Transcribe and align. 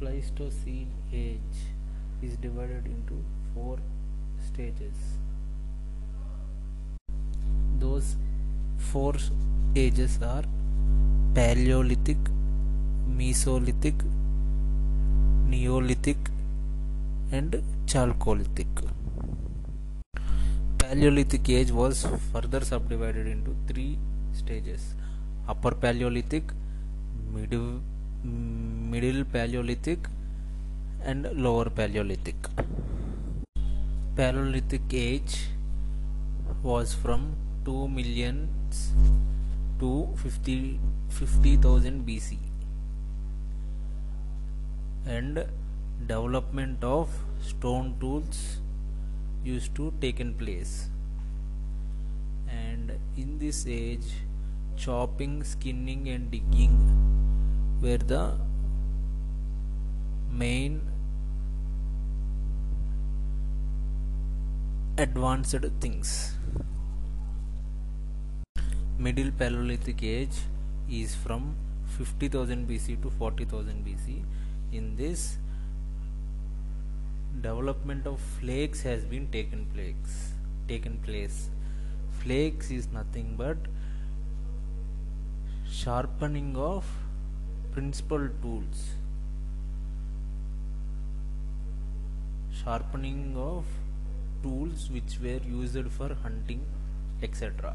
Pleistocene 0.00 0.90
age 1.12 1.60
is 2.22 2.36
divided 2.36 2.86
into 2.86 3.16
four 3.52 3.78
stages. 4.46 4.94
Those 7.80 8.14
four 8.76 9.14
ages 9.74 10.20
are 10.22 10.44
Paleolithic, 11.34 12.16
Mesolithic, 13.08 14.04
Neolithic, 15.48 16.30
and 17.32 17.60
Chalcolithic. 17.86 18.68
Paleolithic 20.78 21.48
age 21.48 21.72
was 21.72 22.06
further 22.32 22.64
subdivided 22.64 23.26
into 23.26 23.56
three 23.66 23.98
stages 24.32 24.94
Upper 25.48 25.72
Paleolithic, 25.72 26.44
Middle, 27.34 27.80
Middle 28.90 29.24
Paleolithic, 29.24 30.08
and 31.02 31.28
Lower 31.34 31.70
Paleolithic. 31.70 32.36
Paleolithic 34.16 34.82
age 34.92 35.48
was 36.62 36.94
from 36.94 37.36
2 37.64 37.88
millions 37.88 38.92
to 39.80 40.08
50 40.16 40.80
50,000 41.08 42.06
BC 42.06 42.38
and 45.06 45.44
development 46.06 46.82
of 46.82 47.08
stone 47.40 47.94
tools 48.00 48.60
used 49.44 49.74
to 49.74 49.92
taken 50.00 50.34
place 50.34 50.90
and 52.48 52.92
in 53.16 53.38
this 53.38 53.66
age 53.66 54.08
chopping 54.76 55.42
skinning 55.44 56.08
and 56.08 56.30
digging 56.30 56.76
were 57.80 57.98
the 57.98 58.32
main 60.30 60.80
advanced 64.96 65.64
things. 65.80 66.34
Middle 68.98 69.30
paleolithic 69.30 70.02
age 70.02 70.38
is 70.90 71.14
from 71.14 71.54
50000 71.96 72.66
bc 72.68 73.00
to 73.02 73.10
40000 73.10 73.84
bc 73.86 74.24
in 74.72 74.96
this 74.96 75.38
development 77.40 78.06
of 78.06 78.18
flakes 78.40 78.82
has 78.82 79.04
been 79.04 79.28
taken 79.30 79.64
place 79.66 80.32
taken 80.68 80.98
place. 80.98 81.48
Flakes 82.20 82.70
is 82.70 82.88
nothing 82.92 83.34
but 83.36 83.56
sharpening 85.70 86.56
of 86.56 86.84
principal 87.78 88.28
tools. 88.42 88.78
Sharpening 92.60 93.36
of 93.36 93.66
tools 94.42 94.88
which 94.90 95.20
were 95.22 95.40
used 95.48 95.86
for 95.96 96.08
hunting 96.22 96.64
etc 97.22 97.74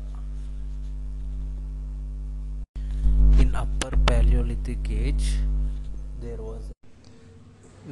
in 3.43 3.55
upper 3.61 3.91
paleolithic 4.09 4.91
age 5.05 5.29
there 6.21 6.41
was 6.49 6.69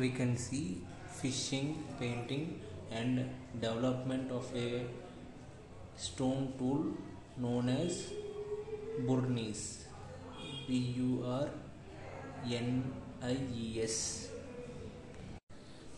we 0.03 0.09
can 0.19 0.35
see 0.45 0.65
fishing 1.21 1.73
painting 1.99 2.45
and 2.91 3.25
development 3.65 4.31
of 4.31 4.53
a 4.67 4.69
stone 5.97 6.53
tool 6.59 6.85
known 7.47 7.75
as 7.79 8.05
burnies 9.09 9.65
b 10.67 10.85
u 11.07 11.11
r 11.41 11.49
n 12.49 12.83
i 13.21 13.37
e 13.53 13.81
s. 13.83 14.29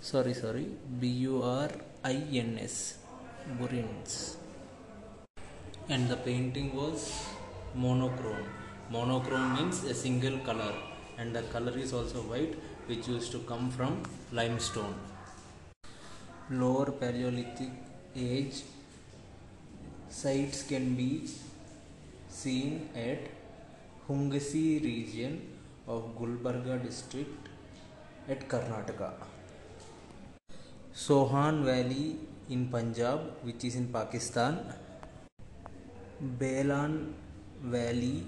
Sorry 0.02 0.34
sorry. 0.34 0.66
B 1.00 1.08
u 1.32 1.42
r 1.44 1.72
i 2.04 2.18
n 2.40 2.58
s. 2.60 2.98
Burins. 3.58 4.38
And 5.90 6.10
the 6.10 6.18
painting 6.18 6.76
was 6.76 7.28
monochrome. 7.76 8.48
Monochrome 8.90 9.54
means 9.56 9.84
a 9.86 9.94
single 9.94 10.38
color. 10.40 10.74
And 11.18 11.36
the 11.36 11.44
color 11.54 11.78
is 11.78 11.94
also 11.94 12.22
white 12.32 12.56
which 12.88 13.08
used 13.08 13.32
to 13.32 13.40
come 13.40 13.70
from 13.72 14.04
limestone. 14.32 14.96
Lower 16.50 16.92
paleolithic 16.92 17.72
age. 18.16 18.64
Sites 20.10 20.64
can 20.64 20.96
be 20.96 21.30
seen 22.30 22.90
at 22.96 23.20
Hungasi 24.08 24.84
region 24.84 25.53
of 25.88 26.16
Gulbarga 26.18 26.82
district 26.82 27.50
at 28.30 28.48
Karnataka. 28.48 29.12
Sohan 30.96 31.64
Valley 31.64 32.18
in 32.50 32.68
Punjab 32.70 33.20
which 33.44 33.64
is 33.64 33.76
in 33.76 33.88
Pakistan. 33.88 34.60
Belan 36.40 37.14
Valley 37.64 38.24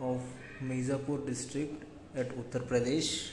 of 0.00 0.22
Mirzapur 0.62 1.26
district 1.26 1.84
at 2.14 2.28
Uttar 2.30 2.62
Pradesh, 2.66 3.30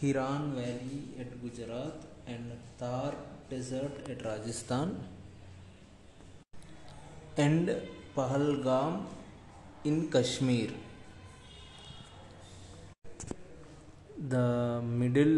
Hiran 0.00 0.52
Valley 0.54 1.08
at 1.18 1.40
Gujarat, 1.42 1.94
and 2.26 2.52
Thar 2.78 3.14
Desert 3.50 4.08
at 4.08 4.24
Rajasthan, 4.24 4.96
and 7.36 7.74
Pahalgam 8.16 9.04
in 9.88 9.96
Kashmir. 10.14 10.70
The 14.32 14.80
middle 15.02 15.34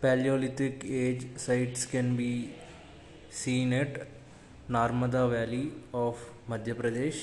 Paleolithic 0.00 0.84
age 0.84 1.24
sites 1.36 1.86
can 1.86 2.16
be 2.16 2.30
seen 3.30 3.72
at 3.72 4.06
Narmada 4.76 5.22
Valley 5.34 5.64
of 5.92 6.18
Madhya 6.50 6.74
Pradesh, 6.80 7.20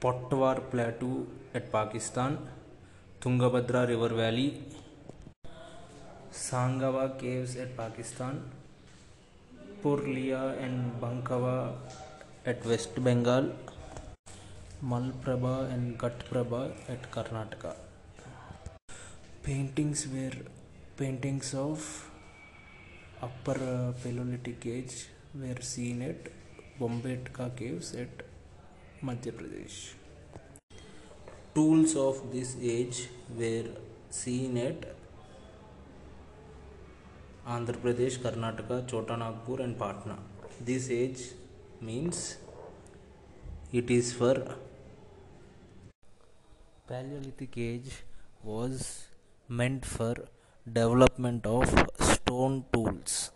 Potwar 0.00 0.56
Plateau 0.70 1.26
at 1.54 1.70
Pakistan, 1.70 2.38
Tungabhadra 3.20 3.86
River 3.92 4.10
Valley, 4.22 4.62
Sangava 6.32 7.06
Caves 7.18 7.56
at 7.56 7.76
Pakistan, 7.76 8.42
Purlia 9.82 10.42
and 10.60 11.00
Bankava 11.00 11.56
at 12.50 12.64
West 12.64 12.94
Bengal, 13.06 13.46
Malprabha 14.90 15.70
and 15.72 15.98
Ghatprabha 16.02 16.60
at 16.92 17.02
Karnataka. 17.14 17.72
Paintings 19.42 20.06
were 20.12 20.36
paintings 20.96 21.52
of 21.52 21.80
upper 23.26 23.56
uh, 23.72 23.92
Paleolithic 24.02 24.64
age 24.64 24.94
were 25.34 25.60
seen 25.60 26.00
at 26.10 26.30
Bombetka 26.80 27.54
caves 27.58 27.94
at 27.94 28.22
Madhya 29.04 29.32
Pradesh. 29.38 29.78
Tools 31.54 31.96
of 31.96 32.22
this 32.32 32.56
age 32.62 33.08
were 33.36 33.68
seen 34.08 34.56
at 34.68 34.96
Andhra 37.46 37.76
Pradesh, 37.84 38.16
Karnataka, 38.18 38.86
Chotanagpur, 38.92 39.60
and 39.60 39.78
Patna. 39.78 40.16
This 40.60 40.90
age 40.90 41.20
means 41.80 42.38
it 43.72 43.90
is 43.90 44.12
for 44.12 44.56
Paleolithic 46.88 47.56
age 47.56 48.04
was 48.42 49.08
meant 49.46 49.84
for 49.84 50.14
development 50.66 51.46
of 51.46 51.68
stone 52.00 52.64
tools. 52.72 53.30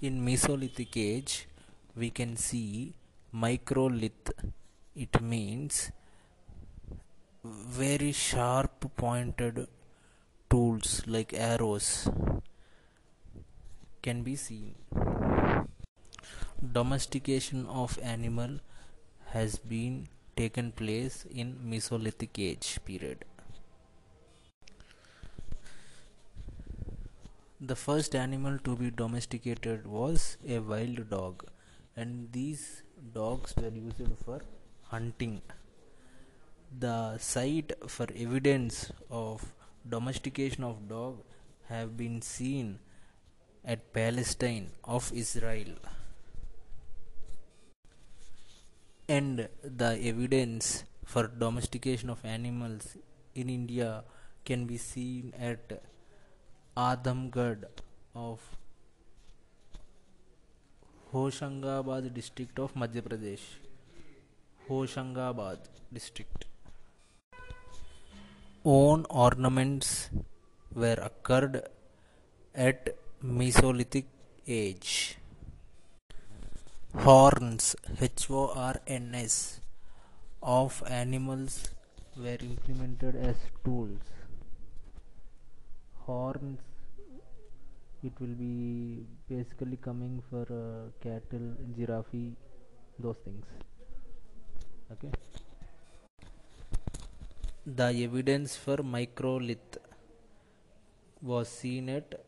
In 0.00 0.24
Mesolithic 0.24 0.96
age, 0.96 1.48
we 1.96 2.10
can 2.10 2.36
see 2.36 2.94
microlith. 3.34 4.32
It 4.94 5.20
means 5.22 5.92
very 7.44 8.12
sharp 8.12 8.90
pointed 8.96 9.66
tools 10.50 11.02
like 11.06 11.32
arrows 11.32 12.08
can 14.02 14.22
be 14.22 14.36
seen. 14.36 14.74
Domestication 16.72 17.66
of 17.66 17.98
animal 18.02 18.60
has 19.26 19.58
been 19.58 20.08
taken 20.36 20.72
place 20.72 21.24
in 21.30 21.56
Mesolithic 21.64 22.38
age 22.38 22.78
period. 22.84 23.24
The 27.60 27.74
first 27.74 28.14
animal 28.14 28.58
to 28.64 28.76
be 28.76 28.90
domesticated 28.90 29.86
was 29.86 30.36
a 30.48 30.60
wild 30.60 31.10
dog, 31.10 31.44
and 31.96 32.30
these 32.30 32.82
dogs 33.12 33.54
were 33.56 33.68
used 33.68 34.02
for 34.24 34.42
hunting. 34.84 35.42
The 36.78 37.18
site 37.18 37.72
for 37.88 38.06
evidence 38.14 38.92
of 39.10 39.52
domestication 39.88 40.62
of 40.62 40.88
dog 40.88 41.18
have 41.68 41.96
been 41.96 42.22
seen 42.22 42.78
at 43.64 43.92
Palestine 43.92 44.70
of 44.84 45.12
Israel. 45.14 45.74
and 49.08 49.48
the 49.64 49.90
evidence 50.10 50.84
for 51.04 51.26
domestication 51.42 52.10
of 52.10 52.22
animals 52.24 52.96
in 53.34 53.48
India 53.48 54.04
can 54.44 54.66
be 54.66 54.76
seen 54.76 55.32
at 55.40 55.82
Adamgarh 56.76 57.64
of 58.14 58.40
Hoshangabad 61.12 62.12
district 62.12 62.58
of 62.58 62.74
Madhya 62.74 63.00
Pradesh. 63.00 63.46
Hoshangabad 64.68 65.56
district. 65.90 66.44
Own 68.64 69.06
ornaments 69.08 70.10
were 70.74 70.98
occurred 71.10 71.62
at 72.54 72.94
Mesolithic 73.20 74.04
age. 74.46 75.18
Horns, 76.94 77.74
H 78.00 78.30
O 78.30 78.52
R 78.54 78.80
N 78.86 79.12
S, 79.12 79.60
of 80.40 80.84
animals 80.88 81.70
were 82.16 82.38
implemented 82.40 83.16
as 83.16 83.34
tools. 83.64 83.98
Horns, 86.06 86.60
it 88.04 88.12
will 88.20 88.36
be 88.36 89.04
basically 89.28 89.78
coming 89.78 90.22
for 90.30 90.42
uh, 90.42 90.90
cattle, 91.02 91.56
giraffe, 91.76 92.36
those 93.00 93.16
things. 93.24 93.44
Okay. 94.92 95.10
The 97.66 98.04
evidence 98.04 98.54
for 98.54 98.76
microlith 98.76 99.78
was 101.20 101.48
seen 101.48 101.88
at 101.88 102.24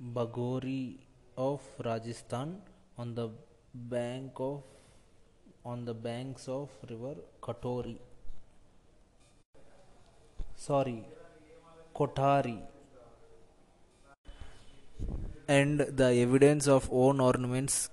Bagori 0.00 0.98
of 1.38 1.62
Rajasthan 1.82 2.60
on 2.98 3.14
the 3.14 3.30
bank 3.74 4.32
of 4.36 4.62
on 5.64 5.86
the 5.86 5.94
banks 5.94 6.48
of 6.48 6.68
river 6.90 7.14
Katori. 7.42 7.96
Sorry, 10.54 11.02
Kothari. 11.94 12.60
And 15.48 15.80
the 15.80 16.10
evidence 16.26 16.68
of 16.68 16.88
own 16.92 17.20
ornaments 17.20 17.88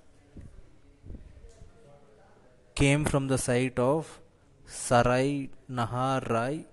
came 2.76 3.06
from 3.06 3.28
the 3.28 3.38
site 3.38 3.80
of 3.80 4.20
Sarai 4.66 5.50
Nahar 5.70 6.30
Rai 6.30 6.66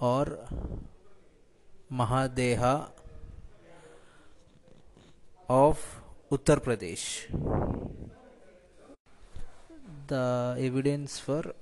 or 0.00 0.38
Mahadeha 1.92 2.90
of 5.48 6.02
Uttar 6.30 6.60
Pradesh. 6.60 7.26
The 10.08 10.56
evidence 10.58 11.18
for 11.20 11.54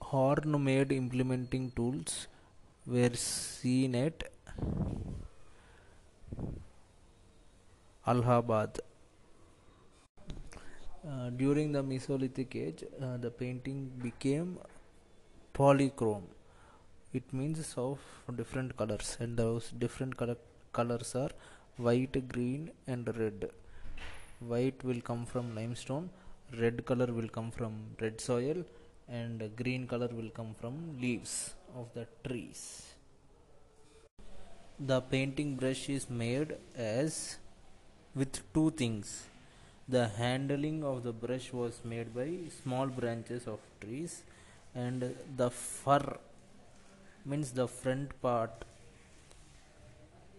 horn 0.00 0.62
made 0.62 0.92
implementing 0.92 1.70
tools 1.74 2.26
were 2.86 3.14
seen 3.14 3.94
at 3.94 4.24
Allahabad. 8.06 8.80
Uh, 11.08 11.30
during 11.30 11.72
the 11.72 11.82
Mesolithic 11.82 12.54
age, 12.54 12.84
uh, 13.00 13.16
the 13.16 13.30
painting 13.30 13.90
became 14.02 14.58
polychrome. 15.54 16.24
It 17.14 17.32
means 17.32 17.74
of 17.78 17.98
different 18.36 18.76
colors, 18.76 19.16
and 19.20 19.36
those 19.38 19.70
different 19.70 20.16
color 20.16 20.36
colors 20.78 21.10
are 21.22 21.32
white, 21.86 22.16
green, 22.34 22.62
and 22.86 23.06
red. 23.20 23.40
White 24.52 24.80
will 24.88 25.02
come 25.10 25.24
from 25.32 25.54
limestone, 25.58 26.08
red 26.62 26.78
color 26.90 27.08
will 27.18 27.30
come 27.36 27.50
from 27.58 27.72
red 28.00 28.20
soil, 28.20 28.58
and 29.08 29.38
green 29.60 29.86
color 29.92 30.10
will 30.18 30.30
come 30.38 30.52
from 30.60 30.74
leaves 31.04 31.34
of 31.80 31.86
the 31.96 32.06
trees. 32.26 32.60
The 34.90 35.00
painting 35.12 35.50
brush 35.60 35.84
is 35.96 36.04
made 36.22 36.50
as 36.76 37.38
with 38.14 38.34
two 38.54 38.70
things. 38.82 39.08
The 39.94 40.08
handling 40.20 40.78
of 40.90 40.96
the 41.06 41.12
brush 41.24 41.46
was 41.60 41.74
made 41.92 42.08
by 42.18 42.28
small 42.62 42.86
branches 42.98 43.46
of 43.52 43.60
trees, 43.80 44.22
and 44.74 45.14
the 45.40 45.50
fur 45.50 46.04
means 47.24 47.52
the 47.60 47.68
front 47.80 48.10
part 48.20 48.64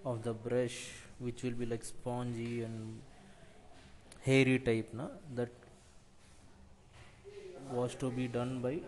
of 0.09 0.23
the 0.23 0.33
brush, 0.33 0.77
which 1.19 1.43
will 1.43 1.57
be 1.61 1.65
like 1.65 1.83
spongy 1.83 2.61
and 2.61 3.01
hairy 4.27 4.59
type, 4.59 4.93
na 4.93 5.07
that 5.35 5.49
was 7.71 7.95
to 7.95 8.09
be 8.17 8.27
done 8.27 8.61
by 8.61 8.79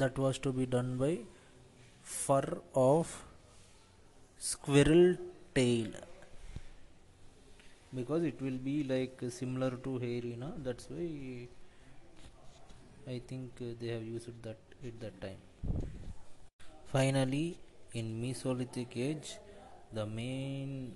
that 0.00 0.18
was 0.24 0.38
to 0.46 0.52
be 0.58 0.66
done 0.74 0.96
by 0.98 1.18
fur 2.02 2.58
of 2.74 3.10
squirrel 4.38 5.16
tail. 5.54 5.88
Because 7.94 8.22
it 8.24 8.40
will 8.40 8.58
be 8.68 8.84
like 8.84 9.20
similar 9.38 9.70
to 9.86 9.98
hairy 10.04 10.36
na 10.44 10.52
that's 10.68 10.88
why 10.90 11.08
i 13.14 13.18
think 13.32 13.62
they 13.80 13.88
have 13.88 14.06
used 14.12 14.42
that 14.42 14.56
at 14.90 15.00
that 15.00 15.20
time. 15.20 15.40
Finally 16.92 17.58
in 18.00 18.08
mesolithic 18.22 18.96
age 18.96 19.36
the 19.92 20.06
main 20.06 20.94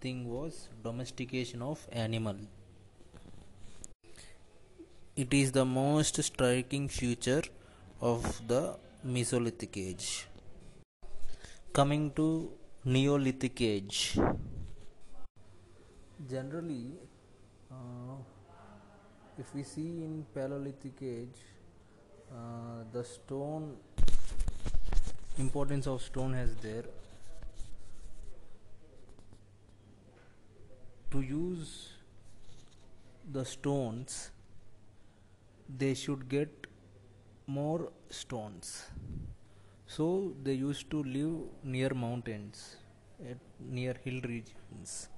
thing 0.00 0.28
was 0.28 0.68
domestication 0.82 1.62
of 1.62 1.86
animal. 1.92 2.36
It 5.14 5.32
is 5.32 5.52
the 5.52 5.64
most 5.64 6.22
striking 6.22 6.88
feature 6.88 7.42
of 8.00 8.42
the 8.48 8.76
mesolithic 9.06 9.76
age. 9.76 10.26
Coming 11.72 12.10
to 12.12 12.50
neolithic 12.84 13.60
age. 13.60 14.18
Generally 16.28 16.92
uh, 17.70 18.16
if 19.38 19.54
we 19.54 19.62
see 19.62 20.02
in 20.04 20.26
paleolithic 20.34 21.02
age 21.02 21.40
uh, 22.32 22.84
the 22.92 23.04
stone 23.04 23.76
importance 25.38 25.86
of 25.86 26.00
stone 26.02 26.32
has 26.32 26.54
there 26.56 26.84
to 31.16 31.22
use 31.26 31.68
the 33.32 33.44
stones 33.44 34.30
they 35.82 35.94
should 35.94 36.28
get 36.28 36.66
more 37.46 37.90
stones. 38.10 38.86
So 39.86 40.34
they 40.42 40.52
used 40.52 40.90
to 40.90 41.02
live 41.02 41.34
near 41.62 41.90
mountains 41.94 42.76
at 43.30 43.38
near 43.58 43.94
hill 44.04 44.20
regions 44.24 45.08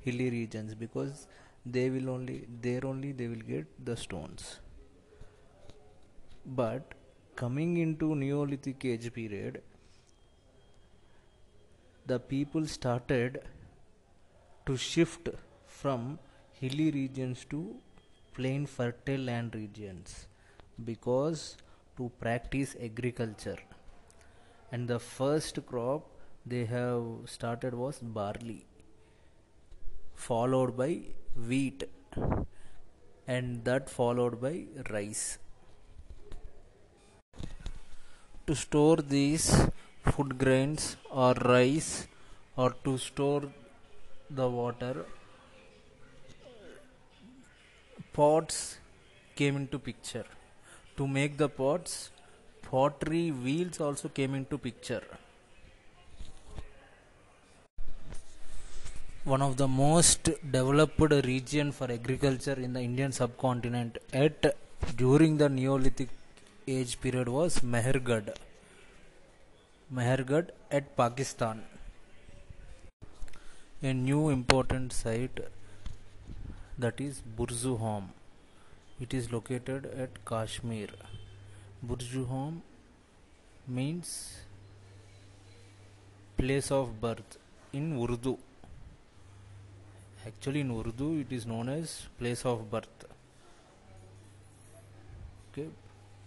hilly 0.00 0.30
regions 0.30 0.74
because 0.74 1.26
they 1.64 1.88
will 1.90 2.10
only 2.10 2.38
there 2.62 2.84
only 2.86 3.12
they 3.12 3.28
will 3.28 3.46
get 3.52 3.66
the 3.84 3.96
stones. 3.96 4.60
But 6.46 6.94
coming 7.36 7.76
into 7.76 8.14
neolithic 8.14 8.84
age 8.84 9.12
period 9.12 9.62
the 12.06 12.18
people 12.18 12.66
started 12.66 13.40
to 14.68 14.76
shift 14.76 15.28
from 15.66 16.18
hilly 16.60 16.90
regions 16.90 17.44
to 17.52 17.60
plain 18.38 18.66
fertile 18.66 19.22
land 19.28 19.54
regions 19.54 20.26
because 20.84 21.56
to 21.96 22.10
practice 22.20 22.76
agriculture. 22.88 23.58
And 24.70 24.86
the 24.86 24.98
first 25.00 25.64
crop 25.66 26.10
they 26.44 26.64
have 26.66 27.04
started 27.24 27.74
was 27.74 27.98
barley 28.18 28.66
followed 30.26 30.76
by 30.76 30.90
wheat 31.48 31.84
and 33.26 33.64
that 33.64 33.88
followed 33.88 34.40
by 34.40 34.64
rice. 34.90 35.38
To 38.46 38.54
store 38.54 38.96
these 38.96 39.46
food 40.02 40.36
grains 40.38 40.96
or 41.10 41.32
rice 41.34 42.06
or 42.56 42.70
to 42.84 42.98
store 42.98 43.42
the 44.30 44.48
water 44.48 45.06
pots 48.12 48.78
came 49.36 49.56
into 49.56 49.78
picture. 49.78 50.24
To 50.96 51.06
make 51.06 51.36
the 51.36 51.48
pots 51.48 52.10
pottery 52.62 53.30
wheels 53.30 53.80
also 53.80 54.08
came 54.08 54.34
into 54.34 54.58
picture. 54.58 55.02
One 59.24 59.42
of 59.42 59.56
the 59.56 59.68
most 59.68 60.30
developed 60.50 61.00
region 61.24 61.72
for 61.72 61.90
agriculture 61.92 62.58
in 62.66 62.72
the 62.72 62.80
indian 62.80 63.12
subcontinent 63.12 63.98
at 64.12 64.56
during 64.96 65.36
the 65.36 65.48
neolithic 65.48 66.08
age 66.66 67.00
period 67.02 67.28
was 67.28 67.58
mehergarh 67.74 68.34
mehergarh 69.98 70.48
at 70.78 70.96
pakistan 71.00 71.60
a 73.80 73.94
new 73.94 74.28
important 74.28 74.92
site 74.92 75.38
that 76.76 77.00
is 77.00 77.22
Burzahom. 77.36 78.08
It 79.00 79.14
is 79.14 79.30
located 79.30 79.86
at 79.86 80.24
Kashmir. 80.24 80.88
Burzahom 81.86 82.62
means 83.68 84.38
place 86.36 86.72
of 86.72 87.00
birth 87.00 87.38
in 87.72 87.96
Urdu. 88.02 88.36
Actually, 90.26 90.60
in 90.62 90.76
Urdu, 90.76 91.20
it 91.20 91.32
is 91.32 91.46
known 91.46 91.68
as 91.68 92.08
place 92.18 92.44
of 92.44 92.68
birth. 92.68 93.04
Okay, 95.52 95.68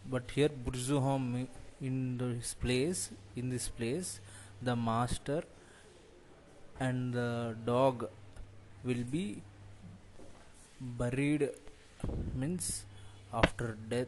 but 0.09 0.31
here 0.31 0.47
Burzahom 0.47 1.47
in 1.81 2.17
this 2.17 2.53
place, 2.53 3.09
in 3.35 3.49
this 3.49 3.67
place, 3.67 4.21
the 4.61 4.73
master 4.73 5.43
and 6.79 7.13
the 7.13 7.55
dog 7.65 8.09
will 8.83 9.03
be 9.11 9.41
buried 10.79 11.49
means 12.35 12.85
after 13.33 13.77
death. 13.89 14.07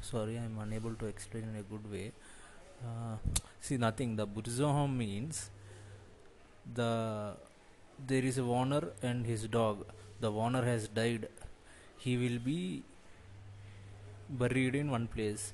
Sorry 0.00 0.36
i'm 0.36 0.58
unable 0.60 0.94
to 0.94 1.06
explain 1.06 1.44
in 1.44 1.56
a 1.56 1.62
good 1.62 1.90
way. 1.90 2.12
Uh, 2.84 3.16
see 3.60 3.76
nothing. 3.76 4.16
The 4.16 4.26
burzahom 4.26 4.96
means 4.96 5.50
the 6.74 7.34
there 8.06 8.24
is 8.24 8.38
a 8.38 8.42
owner 8.42 8.82
and 9.02 9.26
his 9.26 9.46
dog. 9.48 9.84
The 10.20 10.30
owner 10.30 10.64
has 10.64 10.88
died. 10.88 11.28
He 11.98 12.16
will 12.16 12.38
be 12.38 12.82
buried 14.28 14.74
in 14.74 14.90
one 14.90 15.06
place. 15.06 15.52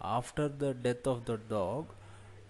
After 0.00 0.48
the 0.48 0.74
death 0.74 1.06
of 1.06 1.24
the 1.24 1.36
dog 1.36 1.86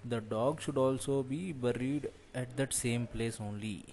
the 0.05 0.21
dog 0.21 0.61
should 0.61 0.77
also 0.77 1.23
be 1.23 1.53
buried 1.53 2.11
at 2.35 2.57
that 2.57 2.73
same 2.73 3.07
place 3.07 3.39
only. 3.41 3.85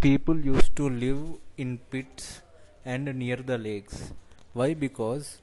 People 0.00 0.38
used 0.38 0.74
to 0.76 0.88
live 0.88 1.22
in 1.56 1.78
pits 1.90 2.40
and 2.84 3.12
near 3.14 3.36
the 3.36 3.58
lakes. 3.58 4.12
Why? 4.54 4.72
Because 4.72 5.38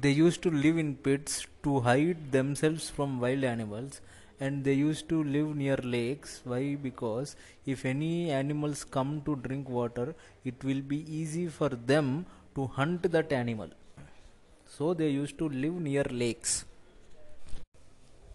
they 0.00 0.10
used 0.10 0.42
to 0.42 0.50
live 0.50 0.76
in 0.78 0.96
pits 0.96 1.46
to 1.62 1.80
hide 1.80 2.32
themselves 2.32 2.90
from 2.90 3.20
wild 3.20 3.44
animals 3.44 4.00
and 4.40 4.64
they 4.64 4.72
used 4.72 5.08
to 5.10 5.22
live 5.22 5.54
near 5.54 5.76
lakes. 5.76 6.40
Why? 6.44 6.74
Because 6.74 7.36
if 7.64 7.84
any 7.84 8.30
animals 8.30 8.82
come 8.82 9.22
to 9.26 9.36
drink 9.36 9.68
water 9.68 10.14
it 10.44 10.64
will 10.64 10.80
be 10.80 11.04
easy 11.20 11.46
for 11.46 11.68
them 11.68 12.26
to 12.56 12.66
hunt 12.66 13.10
that 13.12 13.32
animal 13.32 13.68
so 14.66 14.94
they 14.94 15.08
used 15.08 15.38
to 15.38 15.48
live 15.48 15.74
near 15.74 16.04
lakes. 16.10 16.64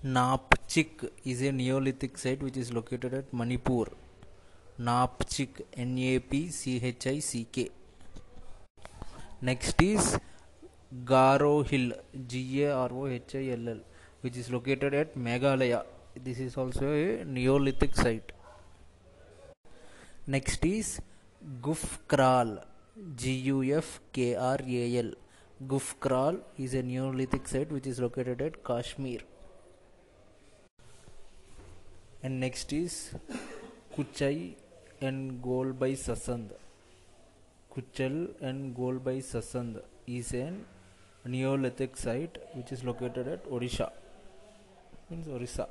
Napchik 0.03 1.09
is 1.25 1.41
a 1.41 1.51
Neolithic 1.51 2.17
site 2.17 2.41
which 2.41 2.55
is 2.57 2.71
located 2.71 3.13
at 3.13 3.33
Manipur. 3.33 3.85
Napchik, 4.79 5.61
N 5.75 5.97
A 5.97 6.19
P 6.19 6.49
C 6.49 6.79
H 6.81 7.07
I 7.07 7.19
C 7.19 7.47
K. 7.51 7.69
Next 9.41 9.81
is 9.81 10.17
Garo 11.03 11.67
Hill, 11.67 11.93
G 12.27 12.63
A 12.63 12.75
R 12.75 12.89
O 12.93 13.07
H 13.07 13.35
I 13.35 13.49
L 13.49 13.69
L, 13.69 13.79
which 14.21 14.37
is 14.37 14.49
located 14.49 14.93
at 14.93 15.17
Meghalaya. 15.17 15.83
This 16.15 16.39
is 16.39 16.55
also 16.55 16.91
a 16.91 17.25
Neolithic 17.25 17.95
site. 17.95 18.31
Next 20.27 20.63
is 20.63 21.01
Gufkral, 21.61 22.63
G 23.17 23.31
U 23.31 23.63
F 23.77 23.99
K 24.13 24.35
R 24.35 24.59
A 24.65 24.97
L 24.99 25.11
Gufkral 25.67 26.39
is 26.57 26.73
a 26.73 26.81
Neolithic 26.81 27.45
site 27.45 27.69
which 27.69 27.85
is 27.85 27.99
located 27.99 28.41
at 28.41 28.63
Kashmir. 28.63 29.19
And 32.23 32.39
next 32.39 32.71
is 32.71 33.13
Kuchai 33.93 34.55
and 35.01 35.41
Golbai 35.43 35.97
Sasand. 35.97 36.51
Kuchal 37.75 38.29
and 38.39 38.73
Golbai 38.73 39.17
Sasand 39.21 39.81
is 40.07 40.33
a 40.33 40.53
Neolithic 41.25 41.97
site 41.97 42.37
which 42.53 42.71
is 42.71 42.85
located 42.85 43.27
at 43.27 43.49
Odisha. 43.49 43.91
Means 45.09 45.27
Orissa. 45.27 45.67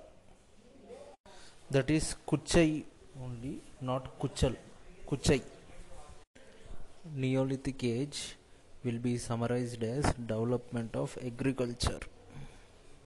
That 1.70 1.90
is 1.90 2.14
Kuchai 2.26 2.84
only, 3.22 3.62
not 3.80 4.18
Kuchal. 4.20 4.54
Kuchai. 5.08 5.40
Neolithic 7.14 7.82
age 7.84 8.37
will 8.88 9.00
be 9.08 9.16
summarized 9.18 9.82
as 9.94 10.12
development 10.34 10.96
of 11.04 11.18
agriculture 11.30 12.00